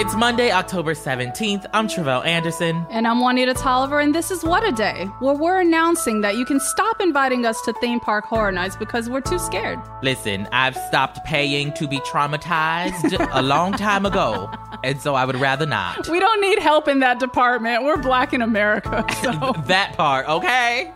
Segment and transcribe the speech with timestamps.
[0.00, 1.66] It's Monday, October 17th.
[1.74, 2.86] I'm Tre'vell Anderson.
[2.88, 6.44] And I'm Juanita Tolliver, and this is What a Day, where we're announcing that you
[6.44, 9.80] can stop inviting us to theme park horror nights because we're too scared.
[10.00, 14.48] Listen, I've stopped paying to be traumatized a long time ago,
[14.84, 16.08] and so I would rather not.
[16.08, 17.82] We don't need help in that department.
[17.82, 19.30] We're black in America, so.
[19.64, 20.92] that part, okay?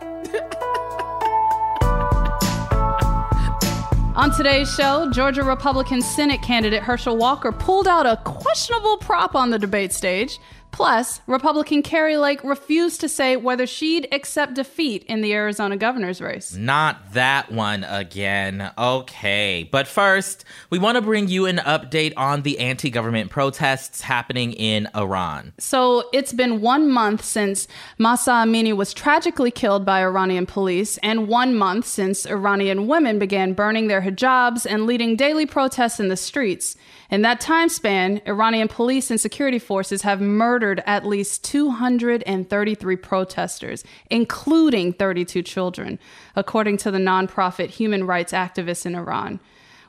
[4.15, 9.49] On today's show, Georgia Republican Senate candidate Herschel Walker pulled out a questionable prop on
[9.49, 10.39] the debate stage.
[10.73, 16.19] Plus, Republican Kari Lake refused to say whether she'd accept defeat in the Arizona governor's
[16.19, 16.55] race.
[16.55, 18.71] Not that one again.
[18.75, 19.69] Okay.
[19.71, 24.53] But first, we want to bring you an update on the anti government protests happening
[24.53, 25.53] in Iran.
[25.59, 27.67] So, it's been one month since
[27.99, 33.53] Mahsa Amini was tragically killed by Iranian police, and one month since Iranian women began
[33.53, 36.75] burning their hijabs and leading daily protests in the streets.
[37.11, 43.83] In that time span, Iranian police and security forces have murdered at least 233 protesters,
[44.09, 45.99] including 32 children,
[46.35, 49.39] according to the nonprofit human rights activists in Iran.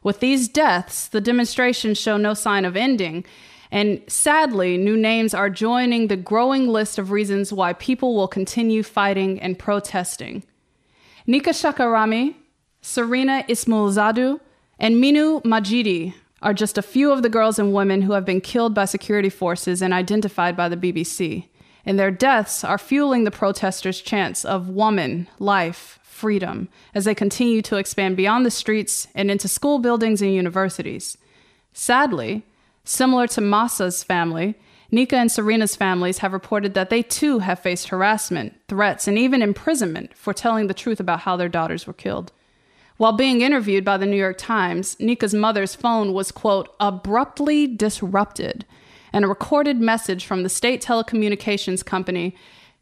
[0.03, 3.25] With these deaths, the demonstrations show no sign of ending.
[3.71, 8.83] And sadly, new names are joining the growing list of reasons why people will continue
[8.83, 10.45] fighting and protesting.
[11.27, 12.35] Nika Shakarami,
[12.83, 14.39] Sarina Ismailzadeh,
[14.79, 16.15] and Minu Majidi
[16.45, 19.31] are just a few of the girls and women who have been killed by security
[19.31, 21.49] forces and identified by the BBC.
[21.87, 27.63] And their deaths are fueling the protesters' chants of woman, life, freedom as they continue
[27.63, 31.19] to expand beyond the streets and into school buildings and universities.
[31.73, 32.45] Sadly,
[32.85, 34.55] similar to Mahsa's family,
[34.91, 39.43] Nika and Sarina's families have reported that they too have faced harassment, threats, and even
[39.43, 42.33] imprisonment for telling the truth about how their daughters were killed.
[42.97, 48.65] While being interviewed by the New York Times, Nika's mother's phone was, quote, abruptly disrupted,
[49.13, 52.37] and a recorded message from the state telecommunications company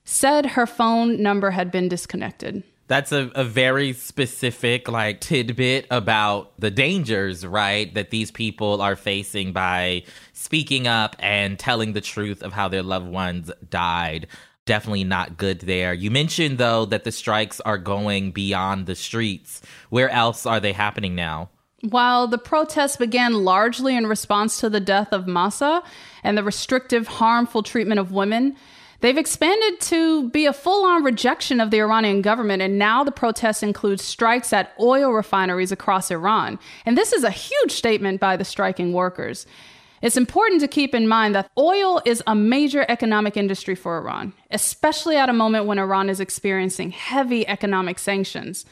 [0.04, 2.62] said her phone number had been disconnected.
[2.88, 8.96] That's a, a very specific, like, tidbit about the dangers, right, that these people are
[8.96, 10.02] facing by
[10.34, 14.26] speaking up and telling the truth of how their loved ones died
[14.64, 15.92] definitely not good there.
[15.92, 19.62] You mentioned though that the strikes are going beyond the streets.
[19.90, 21.50] Where else are they happening now?
[21.88, 25.82] While the protests began largely in response to the death of Mahsa
[26.22, 28.54] and the restrictive, harmful treatment of women,
[29.00, 32.62] they've expanded to be a full on rejection of the Iranian government.
[32.62, 36.60] And now the protests include strikes at oil refineries across Iran.
[36.86, 39.44] And this is a huge statement by the striking workers.
[40.02, 44.32] It's important to keep in mind that oil is a major economic industry for Iran,
[44.50, 48.66] especially at a moment when Iran is experiencing heavy economic sanctions.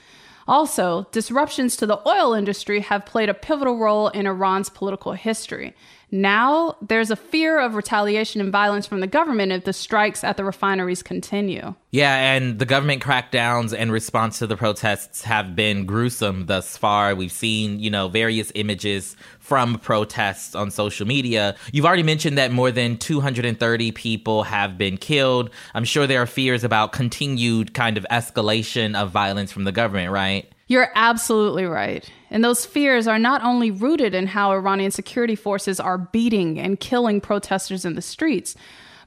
[0.49, 5.77] Also, disruptions to the oil industry have played a pivotal role in Iran's political history.
[6.13, 10.37] Now, there's a fear of retaliation and violence from the government if the strikes at
[10.37, 11.75] the refineries continue.
[11.93, 17.15] Yeah, and the government crackdowns and response to the protests have been gruesome thus far.
[17.15, 21.57] We've seen, you know, various images from protests on social media.
[21.73, 25.51] You've already mentioned that more than 230 people have been killed.
[25.75, 30.13] I'm sure there are fears about continued kind of escalation of violence from the government,
[30.13, 30.53] right?
[30.71, 32.09] You're absolutely right.
[32.31, 36.79] And those fears are not only rooted in how Iranian security forces are beating and
[36.79, 38.55] killing protesters in the streets,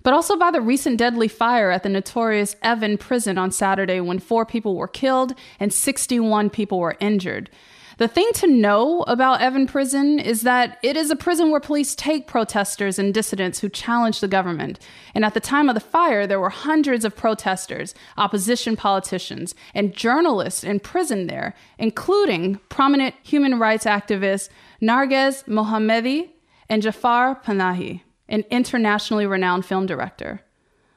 [0.04, 4.20] but also by the recent deadly fire at the notorious Evin prison on Saturday when
[4.20, 7.50] four people were killed and 61 people were injured.
[7.98, 11.94] The thing to know about Evin Prison is that it is a prison where police
[11.94, 14.80] take protesters and dissidents who challenge the government.
[15.14, 19.94] And at the time of the fire, there were hundreds of protesters, opposition politicians, and
[19.94, 24.50] journalists in prison there, including prominent human rights activists
[24.82, 26.30] Narges Mohammadi
[26.70, 30.42] and Jafar Panahi, an internationally renowned film director.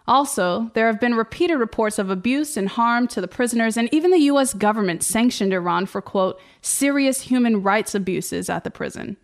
[0.09, 4.11] Also, there have been repeated reports of abuse and harm to the prisoners, and even
[4.11, 9.17] the US government sanctioned Iran for, quote, serious human rights abuses at the prison.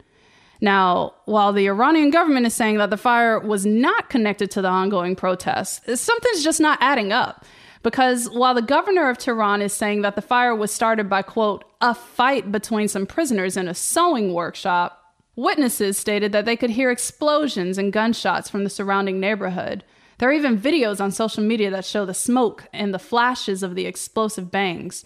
[0.61, 4.69] Now, while the Iranian government is saying that the fire was not connected to the
[4.69, 7.45] ongoing protests, something's just not adding up.
[7.83, 11.65] Because while the governor of Tehran is saying that the fire was started by, quote,
[11.81, 16.93] a fight between some prisoners in a sewing workshop, witnesses stated that they could hear
[16.93, 19.83] explosions and gunshots from the surrounding neighborhood.
[20.23, 23.75] There are even videos on social media that show the smoke and the flashes of
[23.75, 25.05] the explosive bangs.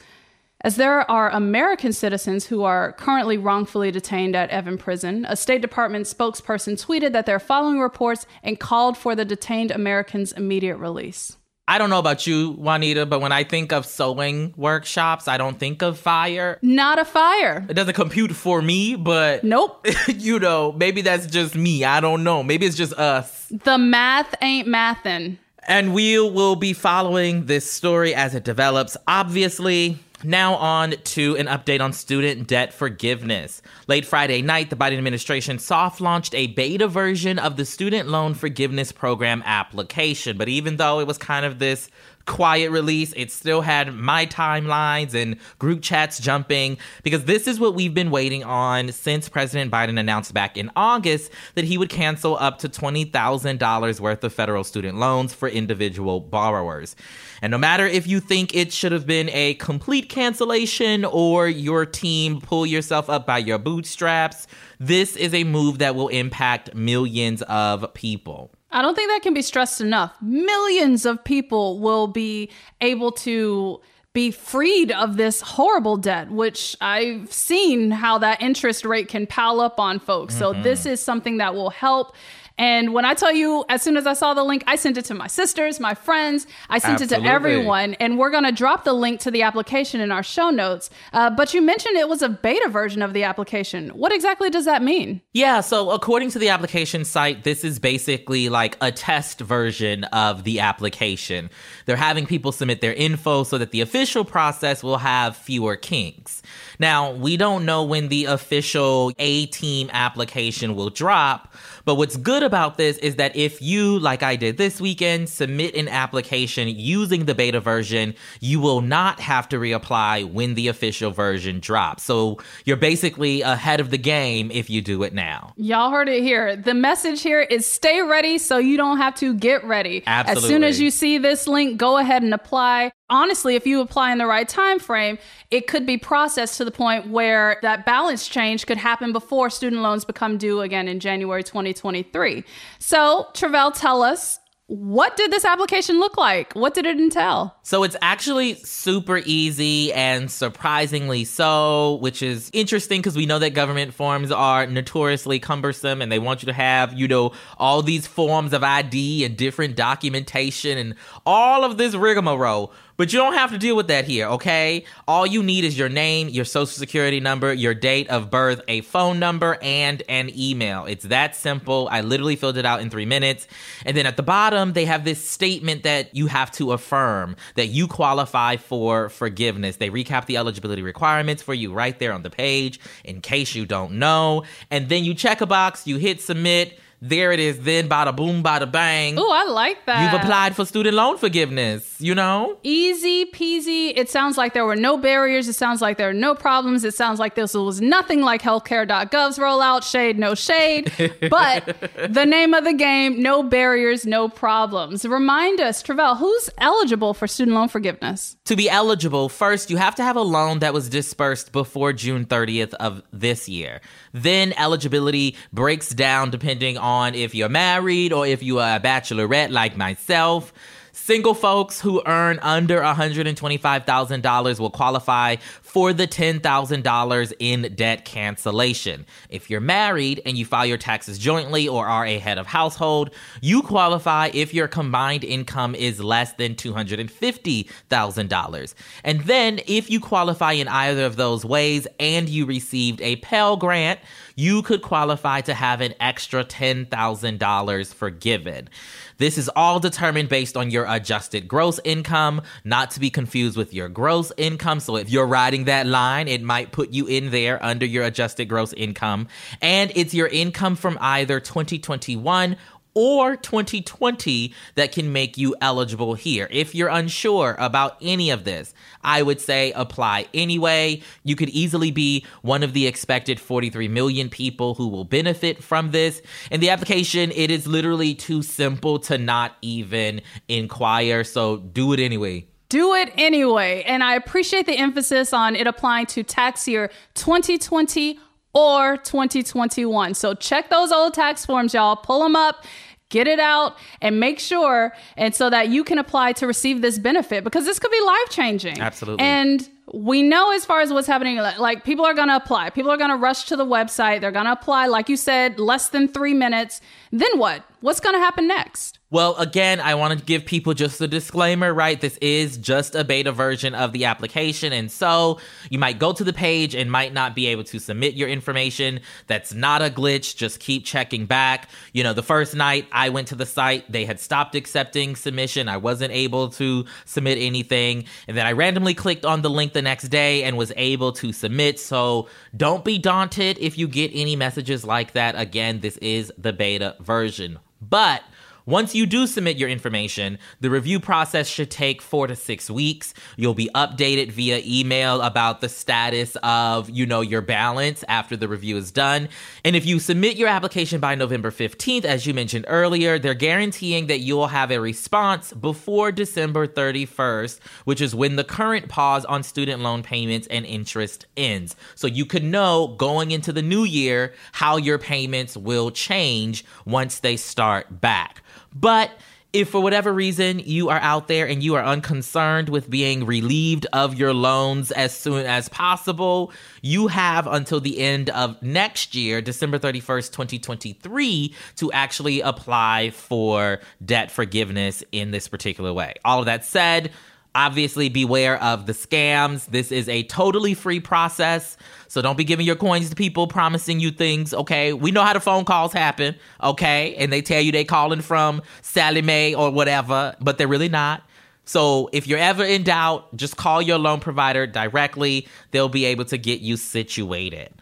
[0.61, 5.63] As there are American citizens who are currently wrongfully detained at Evin Prison, a State
[5.63, 11.39] Department spokesperson tweeted that they're following reports and called for the detained Americans' immediate release.
[11.69, 15.59] I don't know about you, Juanita, but when I think of sewing workshops, I don't
[15.59, 16.59] think of fire.
[16.63, 17.67] Not a fire.
[17.69, 19.85] It doesn't compute for me, but Nope.
[20.09, 21.85] you know, maybe that's just me.
[21.85, 22.45] I don't know.
[22.45, 23.47] Maybe it's just us.
[23.51, 25.39] The math ain't mathin'.
[25.69, 28.97] And we will be following this story as it develops.
[29.09, 33.63] Obviously, now on to an update on student debt forgiveness.
[33.87, 38.35] Late Friday night, the Biden administration soft launched a beta version of the student loan
[38.35, 40.37] forgiveness program application.
[40.37, 41.89] But even though it was kind of this
[42.27, 43.13] quiet release.
[43.17, 48.11] It still had my timelines and group chats jumping because this is what we've been
[48.11, 52.69] waiting on since President Biden announced back in August that he would cancel up to
[52.69, 56.97] $20,000 worth of federal student loans for individual borrowers.
[57.43, 61.87] And no matter if you think it should have been a complete cancellation or your
[61.87, 64.47] team pull yourself up by your bootstraps,
[64.79, 68.51] this is a move that will impact millions of people.
[68.77, 70.15] I don't think that can be stressed enough.
[70.21, 72.51] Millions of people will be
[72.83, 73.81] able to
[74.13, 79.63] be freed of this horrible debt, which I've seen how that interest rate can pile
[79.63, 80.37] up on folks.
[80.37, 80.63] So, mm-hmm.
[80.63, 82.15] this is something that will help.
[82.59, 85.05] And when I tell you, as soon as I saw the link, I sent it
[85.07, 87.95] to my sisters, my friends, I sent it to everyone.
[87.95, 90.89] And we're going to drop the link to the application in our show notes.
[91.13, 93.91] Uh, but you mentioned it was a beta version of the application.
[93.91, 95.21] What exactly does that mean?
[95.35, 100.45] Yeah, so according to the application site, this is basically like a test version of
[100.45, 101.51] the application.
[101.85, 106.43] They're having people submit their info so that the official process will have fewer kinks.
[106.79, 111.53] Now, we don't know when the official A team application will drop,
[111.87, 115.75] but what's good about this is that if you, like I did this weekend, submit
[115.77, 121.13] an application using the beta version, you will not have to reapply when the official
[121.13, 122.03] version drops.
[122.03, 125.55] So you're basically ahead of the game if you do it now.
[125.57, 126.57] Y'all heard it here.
[126.57, 130.03] The message here is stay ready so you don't have to get ready.
[130.07, 130.43] Absolutely.
[130.43, 132.91] As soon as you see this link, go ahead and apply.
[133.09, 135.17] Honestly, if you apply in the right time frame,
[135.53, 139.83] it could be processed to the point where that balance change could happen before student
[139.83, 142.43] loans become due again in January 2023.
[142.81, 146.53] So, Tre'vell, tell us what did this application look like?
[146.55, 147.55] What did it entail?
[147.63, 153.51] So it's actually super easy and surprisingly so, which is interesting because we know that
[153.51, 158.09] government forms are notoriously cumbersome and they want you to have, you know, all these
[158.09, 162.73] forms of ID and different documentation and all of this rigmarole.
[162.97, 164.85] But you don't have to deal with that here, okay?
[165.07, 168.81] All you need is your name, your social security number, your date of birth, a
[168.81, 170.87] phone number, and an email.
[170.87, 171.89] It's that simple.
[171.91, 173.47] I literally filled it out in three minutes.
[173.85, 177.67] And then at the bottom, they have this statement that you have to affirm that
[177.67, 179.77] you qualify for forgiveness.
[179.77, 183.67] They recap the eligibility requirements for you right there on the page in case you
[183.67, 184.45] don't know.
[184.71, 186.79] And then you check a box, you hit submit.
[187.03, 187.61] There it is.
[187.61, 189.19] Then bada boom, bada bang.
[189.19, 190.13] Oh, I like that.
[190.13, 192.57] You've applied for student loan forgiveness, you know?
[192.63, 193.93] Easy peasy.
[193.95, 195.47] It sounds like there were no barriers.
[195.47, 196.85] It sounds like there are no problems.
[196.85, 199.83] It sounds like this was nothing like healthcare.gov's rollout.
[199.83, 200.93] Shade, no shade.
[201.31, 201.77] But
[202.09, 205.05] the name of the game no barriers, no problems.
[205.05, 208.37] Remind us, Tre'vell, who's eligible for student loan forgiveness?
[208.47, 212.25] To be eligible, first you have to have a loan that was dispersed before June
[212.25, 213.81] 30th of this year.
[214.13, 219.51] Then eligibility breaks down depending on if you're married or if you are a bachelorette
[219.51, 220.53] like myself.
[220.93, 229.07] Single folks who earn under $125,000 will qualify for the $10,000 in debt cancellation.
[229.29, 233.11] If you're married and you file your taxes jointly or are a head of household,
[233.41, 238.75] you qualify if your combined income is less than $250,000.
[239.05, 243.57] And then if you qualify in either of those ways and you received a Pell
[243.57, 244.01] Grant,
[244.37, 248.69] you could qualify to have an extra $10,000 forgiven.
[249.17, 253.73] This is all determined based on your adjusted gross income, not to be confused with
[253.73, 254.79] your gross income.
[254.81, 258.45] So if you're riding that line, it might put you in there under your adjusted
[258.45, 259.29] gross income.
[259.63, 262.57] And it's your income from either 2021
[262.97, 266.49] or 2020 that can make you eligible here.
[266.51, 268.73] If you're unsure about any of this,
[269.05, 271.03] I would say apply anyway.
[271.23, 275.91] You could easily be one of the expected 43 million people who will benefit from
[275.91, 276.23] this.
[276.51, 282.01] In the application, it is literally too simple to not even inquire, so do it
[282.01, 282.47] anyway.
[282.69, 283.83] do it anyway.
[283.87, 288.19] And I appreciate the emphasis on it applying to tax year 2020
[288.55, 290.15] or 2021.
[290.15, 291.95] So check those old tax forms, y'all.
[291.97, 292.65] Pull them up
[293.09, 296.99] get it out and make sure and so that you can apply to receive this
[296.99, 299.25] benefit because this could be life changing Absolutely.
[299.25, 302.71] and we know as far as what's happening like people are going to apply.
[302.71, 304.21] People are going to rush to the website.
[304.21, 306.81] They're going to apply like you said less than three minutes.
[307.13, 311.01] Then what what's going to happen next Well, again, I want to give people just
[311.01, 312.01] a disclaimer, right?
[312.01, 314.73] This is just a beta version of the application.
[314.73, 315.39] And so
[315.71, 318.99] you might go to the page and might not be able to submit your information.
[319.29, 320.35] That's not a glitch.
[320.35, 321.69] Just keep checking back.
[321.93, 325.69] You know, the first night I went to the site, they had stopped accepting submission.
[325.69, 328.07] I wasn't able to submit anything.
[328.27, 331.33] And then I randomly clicked on the link the next day and was able to
[331.33, 331.79] submit.
[331.79, 335.39] So don't be daunted if you get any messages like that.
[335.39, 337.61] Again, this is the beta version.
[337.81, 338.23] But
[338.67, 343.15] once you do submit your information, the review process should take four to six weeks.
[343.37, 348.49] You'll be updated via email about the status of, you know, your balance after the
[348.49, 349.29] review is done.
[349.65, 354.09] And if you submit your application by November 15th, as you mentioned earlier, they're guaranteeing
[354.09, 359.45] that you'll have a response before December 31st, which is when the current pause on
[359.45, 361.77] student loan payments and interest ends.
[361.95, 367.21] So you could know going into the new year how your payments will change once
[367.21, 368.43] they start back.
[368.75, 369.11] But
[369.53, 373.87] if for whatever reason you are out there and you are unconcerned with being relieved
[373.93, 379.41] of your loans as soon as possible, you have until the end of next year,
[379.41, 386.13] December 31st, 2023, to actually apply for debt forgiveness in this particular way.
[386.23, 387.11] All of that said,
[387.57, 389.65] Obviously, beware of the scams.
[389.65, 391.79] This is a totally free process.
[392.07, 394.93] So don't be giving your coins to people promising you things, okay?
[394.93, 397.15] We know how the phone calls happen, okay?
[397.15, 401.23] And they tell you they calling from Sallie Mae or whatever, but they're really not.
[401.65, 405.49] So if you're ever in doubt, just call your loan provider directly.
[405.71, 407.73] They'll be able to get you situated.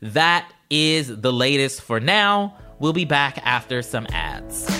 [0.00, 2.56] That is the latest for now.
[2.80, 4.79] We'll be back after some ads.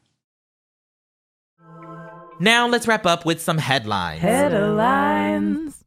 [2.41, 4.19] Now let's wrap up with some headlines.
[4.19, 5.83] Headlines.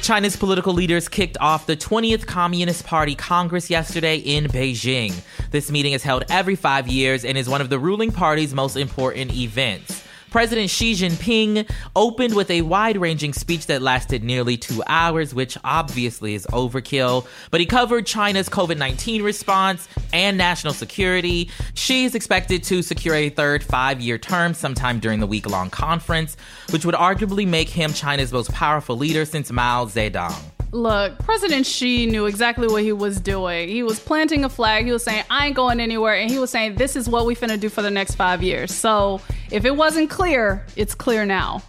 [0.00, 5.12] China's political leaders kicked off the 20th Communist Party Congress yesterday in Beijing.
[5.50, 8.76] This meeting is held every five years and is one of the ruling party's most
[8.78, 10.05] important events.
[10.30, 15.56] President Xi Jinping opened with a wide ranging speech that lasted nearly two hours, which
[15.64, 17.26] obviously is overkill.
[17.50, 21.50] But he covered China's COVID 19 response and national security.
[21.74, 25.70] Xi is expected to secure a third five year term sometime during the week long
[25.70, 26.36] conference,
[26.70, 30.55] which would arguably make him China's most powerful leader since Mao Zedong.
[30.76, 33.70] Look, President Xi knew exactly what he was doing.
[33.70, 34.84] He was planting a flag.
[34.84, 36.14] He was saying, I ain't going anywhere.
[36.14, 38.74] And he was saying, this is what we finna do for the next five years.
[38.74, 41.62] So if it wasn't clear, it's clear now.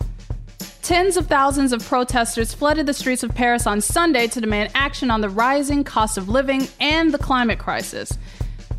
[0.82, 5.10] Tens of thousands of protesters flooded the streets of Paris on Sunday to demand action
[5.10, 8.12] on the rising cost of living and the climate crisis.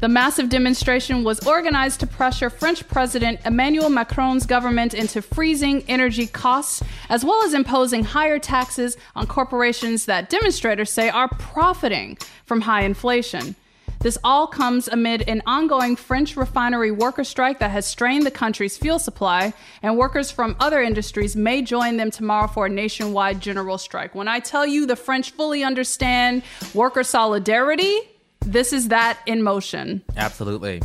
[0.00, 6.28] The massive demonstration was organized to pressure French President Emmanuel Macron's government into freezing energy
[6.28, 12.60] costs, as well as imposing higher taxes on corporations that demonstrators say are profiting from
[12.60, 13.56] high inflation.
[13.98, 18.78] This all comes amid an ongoing French refinery worker strike that has strained the country's
[18.78, 19.52] fuel supply,
[19.82, 24.14] and workers from other industries may join them tomorrow for a nationwide general strike.
[24.14, 27.98] When I tell you the French fully understand worker solidarity,
[28.40, 30.02] this is that in motion.
[30.16, 30.82] Absolutely.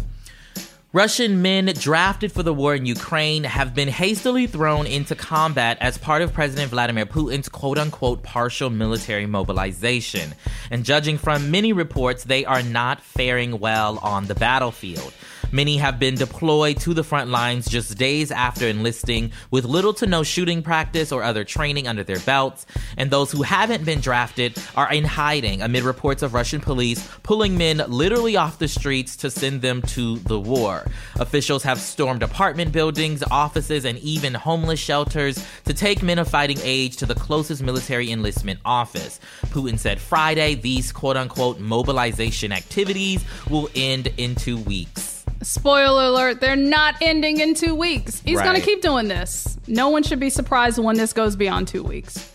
[0.93, 5.97] Russian men drafted for the war in Ukraine have been hastily thrown into combat as
[5.97, 10.35] part of President Vladimir Putin's quote unquote partial military mobilization.
[10.69, 15.13] And judging from many reports, they are not faring well on the battlefield.
[15.53, 20.07] Many have been deployed to the front lines just days after enlisting with little to
[20.07, 22.65] no shooting practice or other training under their belts.
[22.97, 27.55] And those who haven't been drafted are in hiding amid reports of Russian police pulling
[27.55, 30.87] men literally off the streets to send them to the war.
[31.19, 36.57] Officials have stormed apartment buildings, offices, and even homeless shelters to take men of fighting
[36.63, 39.19] age to the closest military enlistment office.
[39.51, 45.12] Putin said Friday these quote unquote mobilization activities will end in two weeks.
[45.43, 48.21] Spoiler alert, they're not ending in two weeks.
[48.25, 48.45] He's Right.
[48.45, 49.57] going to keep doing this.
[49.67, 52.29] No one should be surprised when this goes beyond two weeks.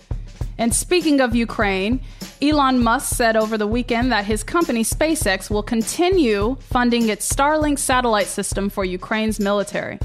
[0.59, 2.01] And speaking of Ukraine,
[2.43, 7.79] Elon Musk said over the weekend that his company SpaceX will continue funding its Starlink
[7.79, 9.99] satellite system for Ukraine's military.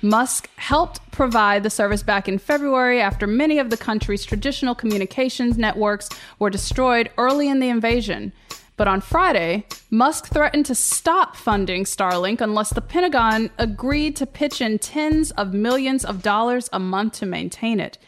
[0.00, 5.58] Musk helped provide the service back in February after many of the country's traditional communications
[5.58, 8.32] networks were destroyed early in the invasion.
[8.78, 14.60] But on Friday, Musk threatened to stop funding Starlink unless the Pentagon agreed to pitch
[14.60, 17.98] in tens of millions of dollars a month to maintain it.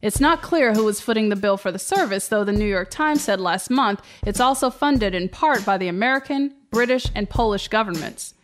[0.00, 2.88] It's not clear who was footing the bill for the service, though the New York
[2.88, 7.66] Times said last month it's also funded in part by the American, British, and Polish
[7.66, 8.34] governments.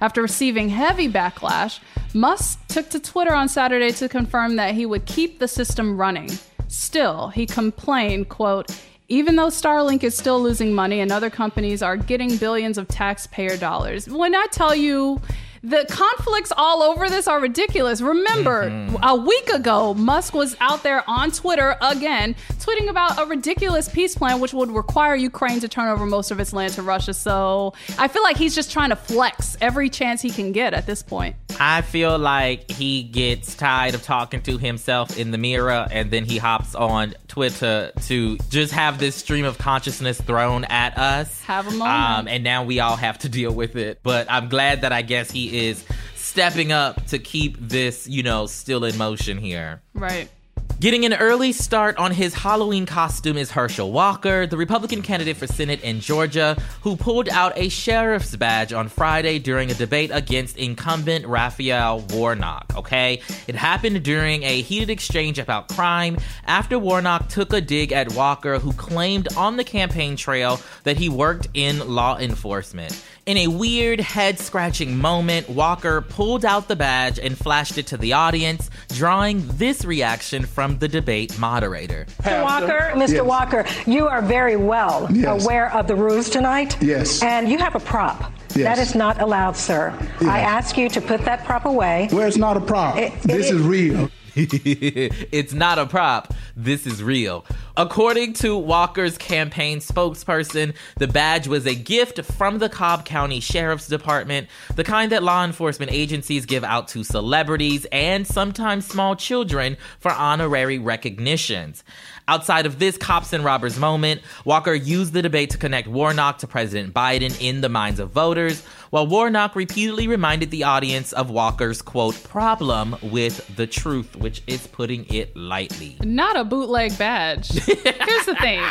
[0.00, 1.80] After receiving heavy backlash,
[2.14, 6.30] Musk took to Twitter on Saturday to confirm that he would keep the system running.
[6.68, 8.70] Still, he complained, quote,
[9.08, 13.56] even though Starlink is still losing money and other companies are getting billions of taxpayer
[13.56, 14.08] dollars.
[14.08, 15.20] When I tell you
[15.62, 18.00] the conflicts all over this are ridiculous.
[18.00, 19.02] Remember, mm-hmm.
[19.02, 24.14] a week ago, Musk was out there on Twitter again, tweeting about a ridiculous peace
[24.14, 27.12] plan which would require Ukraine to turn over most of its land to Russia.
[27.14, 30.86] So I feel like he's just trying to flex every chance he can get at
[30.86, 31.34] this point.
[31.60, 36.24] I feel like he gets tired of talking to himself in the mirror and then
[36.24, 41.42] he hops on Twitter to just have this stream of consciousness thrown at us.
[41.42, 42.18] Have a moment.
[42.18, 44.00] Um, and now we all have to deal with it.
[44.02, 48.46] But I'm glad that I guess he is stepping up to keep this, you know,
[48.46, 49.80] still in motion here.
[49.94, 50.28] Right.
[50.78, 55.46] Getting an early start on his Halloween costume is Herschel Walker, the Republican candidate for
[55.46, 60.58] Senate in Georgia, who pulled out a sheriff's badge on Friday during a debate against
[60.58, 62.74] incumbent Raphael Warnock.
[62.76, 63.22] Okay?
[63.46, 68.58] It happened during a heated exchange about crime after Warnock took a dig at Walker,
[68.58, 73.02] who claimed on the campaign trail that he worked in law enforcement.
[73.26, 77.96] In a weird head scratching moment, Walker pulled out the badge and flashed it to
[77.96, 82.06] the audience, drawing this reaction from the debate moderator.
[82.22, 82.44] Mr.
[82.44, 83.12] Walker, Mr.
[83.14, 83.22] Yes.
[83.24, 85.42] Walker, you are very well Yes.
[85.42, 86.76] aware of the rules tonight.
[86.80, 87.20] Yes.
[87.20, 88.30] And you have a prop.
[88.54, 88.76] Yes.
[88.76, 89.92] That is not allowed, sir.
[90.20, 92.08] I ask you to put that prop away.
[92.12, 93.02] Well, it's not a problem.
[93.06, 94.08] It- this it- is real.
[94.36, 96.34] it's not a prop.
[96.54, 97.46] This is real.
[97.74, 103.88] According to Walker's campaign spokesperson, the badge was a gift from the Cobb County Sheriff's
[103.88, 109.78] Department, the kind that law enforcement agencies give out to celebrities and sometimes small children
[110.00, 111.82] for honorary recognitions.
[112.28, 116.48] Outside of this cops and robbers moment, Walker used the debate to connect Warnock to
[116.48, 121.82] President Biden in the minds of voters, while Warnock repeatedly reminded the audience of Walker's
[121.82, 125.98] quote problem with the truth, which is putting it lightly.
[126.02, 127.48] Not a bootleg badge.
[127.52, 128.64] Here's the thing.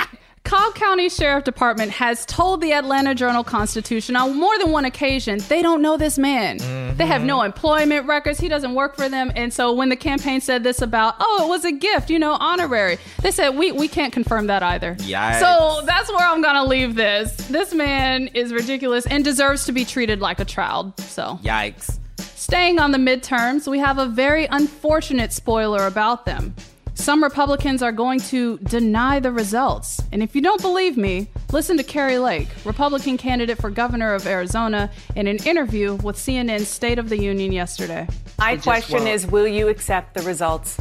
[0.45, 5.39] Cobb County Sheriff Department has told the Atlanta Journal Constitution on more than one occasion
[5.49, 6.59] they don't know this man.
[6.59, 6.97] Mm-hmm.
[6.97, 8.39] They have no employment records.
[8.39, 9.31] He doesn't work for them.
[9.35, 12.33] And so when the campaign said this about, oh, it was a gift, you know,
[12.39, 14.93] honorary, they said we we can't confirm that either.
[14.95, 15.39] Yikes.
[15.39, 17.35] So that's where I'm gonna leave this.
[17.47, 20.97] This man is ridiculous and deserves to be treated like a child.
[20.99, 21.97] So yikes.
[22.19, 26.53] Staying on the midterms, we have a very unfortunate spoiler about them.
[26.95, 30.01] Some Republicans are going to deny the results.
[30.11, 34.25] And if you don't believe me, listen to Kari Lake, Republican candidate for governor of
[34.25, 38.07] Arizona, in an interview with CNN's State of the Union yesterday.
[38.39, 40.79] My question is Will you accept the results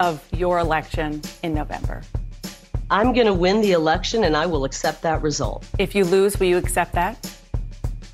[0.00, 2.02] of your election in November?
[2.90, 5.64] I'm going to win the election and I will accept that result.
[5.78, 7.36] If you lose, will you accept that?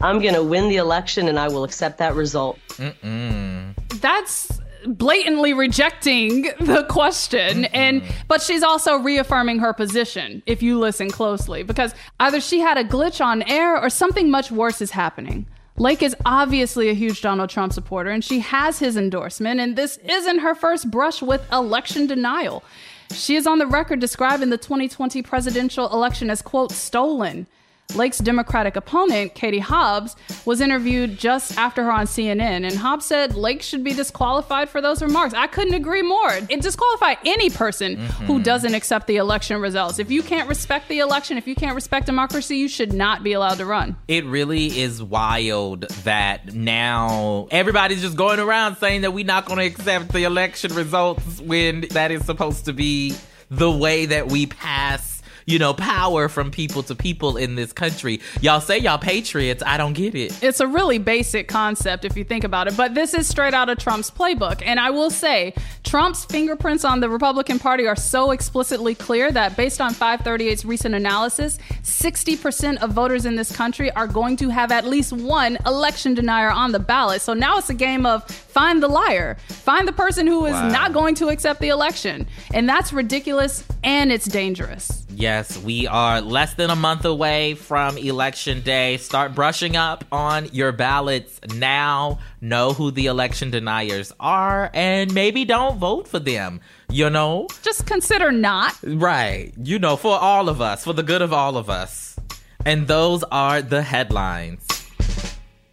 [0.02, 2.58] I'm going to win the election and I will accept that result.
[2.72, 3.74] Mm-mm.
[4.00, 7.74] That's blatantly rejecting the question mm-hmm.
[7.74, 12.78] and but she's also reaffirming her position if you listen closely because either she had
[12.78, 15.46] a glitch on air or something much worse is happening
[15.78, 19.98] Lake is obviously a huge Donald Trump supporter and she has his endorsement and this
[19.98, 22.64] isn't her first brush with election denial.
[23.12, 27.46] She is on the record describing the 2020 presidential election as quote stolen
[27.94, 33.34] Lake's Democratic opponent, Katie Hobbs, was interviewed just after her on CNN, and Hobbs said
[33.34, 35.34] Lake should be disqualified for those remarks.
[35.34, 36.30] I couldn't agree more.
[36.48, 38.24] It disqualify any person mm-hmm.
[38.24, 39.98] who doesn't accept the election results.
[39.98, 43.32] If you can't respect the election, if you can't respect democracy, you should not be
[43.32, 43.96] allowed to run.
[44.08, 49.58] It really is wild that now everybody's just going around saying that we're not going
[49.58, 53.14] to accept the election results when that is supposed to be
[53.50, 55.15] the way that we pass
[55.46, 58.20] you know, power from people to people in this country.
[58.40, 59.62] Y'all say y'all patriots.
[59.64, 60.42] I don't get it.
[60.42, 63.68] It's a really basic concept if you think about it, but this is straight out
[63.68, 64.60] of Trump's playbook.
[64.66, 65.54] And I will say,
[65.84, 70.96] Trump's fingerprints on the Republican Party are so explicitly clear that based on 538's recent
[70.96, 76.14] analysis, 60% of voters in this country are going to have at least one election
[76.14, 77.22] denier on the ballot.
[77.22, 80.68] So now it's a game of find the liar, find the person who is wow.
[80.70, 82.26] not going to accept the election.
[82.52, 85.05] And that's ridiculous and it's dangerous.
[85.18, 88.98] Yes, we are less than a month away from election day.
[88.98, 92.18] Start brushing up on your ballots now.
[92.42, 96.60] Know who the election deniers are and maybe don't vote for them.
[96.90, 97.46] You know?
[97.62, 98.76] Just consider not.
[98.82, 99.54] Right.
[99.56, 102.20] You know, for all of us, for the good of all of us.
[102.66, 104.65] And those are the headlines.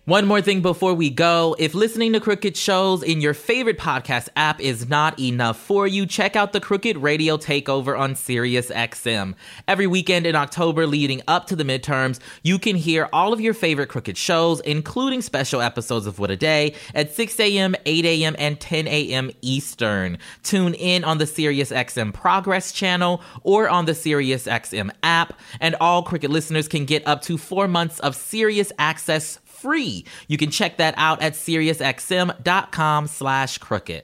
[0.06, 1.56] One more thing before we go.
[1.58, 6.06] If listening to Crooked shows in your favorite podcast app is not enough for you,
[6.06, 9.34] check out the Crooked Radio Takeover on SiriusXM.
[9.66, 13.54] Every weekend in October leading up to the midterms, you can hear all of your
[13.54, 18.36] favorite Crooked shows, including special episodes of What a Day at 6 a.m., 8 a.m.,
[18.38, 19.32] and 10 a.m.
[19.42, 20.18] Eastern.
[20.44, 26.30] Tune in on the SiriusXM Progress channel or on the SiriusXM app, and all Crooked
[26.30, 30.06] listeners can get up to four months of Sirius access free.
[30.28, 34.04] You can check that out at SiriusXM.com slash crooked.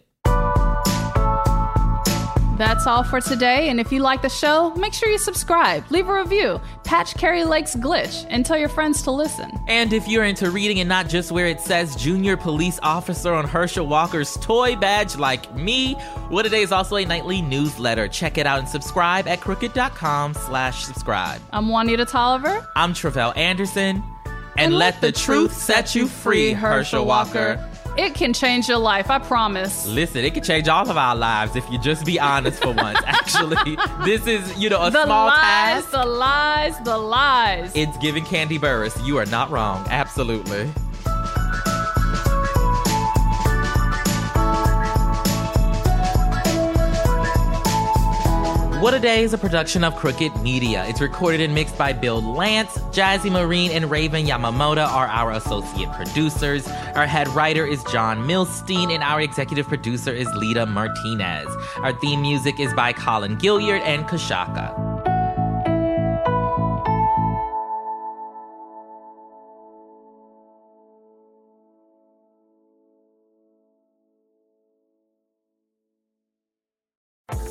[2.59, 3.69] That's all for today.
[3.69, 7.45] And if you like the show, make sure you subscribe, leave a review, patch Kari
[7.45, 9.49] Lake's glitch, and tell your friends to listen.
[9.69, 13.47] And if you're into reading and not just where it says junior police officer on
[13.47, 15.93] Herschel Walker's toy badge like me,
[16.27, 18.09] What a Day is also a nightly newsletter.
[18.09, 21.39] Check it out and subscribe at crooked.com slash subscribe.
[21.53, 22.67] I'm Juanita Tolliver.
[22.75, 24.03] I'm Tre'vell Anderson
[24.59, 27.63] and, let the truth set you free, Herschel Walker.
[27.97, 29.85] It can change your life, I promise.
[29.85, 32.99] Listen, it can change all of our lives if you just be honest for once.
[33.05, 35.41] Actually, this is, you know, a the small lies,
[35.83, 35.91] task.
[35.91, 36.83] The lies, the lies.
[36.85, 37.71] the lies.
[37.75, 39.05] It's giving Kandi Burruss.
[39.05, 39.85] You are not wrong.
[39.89, 40.71] Absolutely.
[48.79, 50.85] What a Day is a production of Crooked Media.
[50.87, 52.77] It's recorded and mixed by Bill Lance.
[52.93, 56.65] Jazzy Marine and Raven Yamamoto are our associate producers.
[56.95, 61.49] Our head writer is John Milstein, and our executive producer is Lita Martinez.
[61.83, 64.88] Our theme music is by Colin Gilliard and Kashaka.